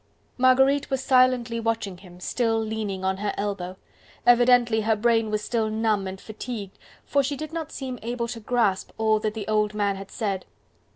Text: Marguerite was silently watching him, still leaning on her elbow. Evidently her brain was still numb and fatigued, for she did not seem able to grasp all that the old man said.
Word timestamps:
Marguerite 0.35 0.89
was 0.89 1.03
silently 1.03 1.59
watching 1.59 1.99
him, 1.99 2.19
still 2.19 2.57
leaning 2.57 3.05
on 3.05 3.17
her 3.17 3.35
elbow. 3.37 3.77
Evidently 4.25 4.81
her 4.81 4.95
brain 4.95 5.29
was 5.29 5.43
still 5.43 5.69
numb 5.69 6.07
and 6.07 6.19
fatigued, 6.19 6.79
for 7.05 7.21
she 7.21 7.37
did 7.37 7.53
not 7.53 7.71
seem 7.71 7.99
able 8.01 8.27
to 8.29 8.39
grasp 8.39 8.89
all 8.97 9.19
that 9.19 9.35
the 9.35 9.47
old 9.47 9.75
man 9.75 10.03
said. 10.09 10.45